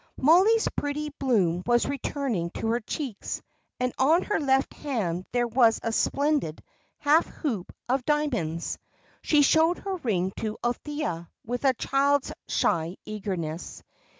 [0.17, 3.39] Mollie's pretty bloom was returning to her cheeks,
[3.79, 6.63] and on her left hand there was a splendid
[6.97, 8.79] half hoop of diamonds.
[9.21, 13.83] She showed her ring to Althea, with a child's shy eagerness.